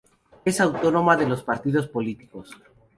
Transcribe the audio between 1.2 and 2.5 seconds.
los partidos políticos.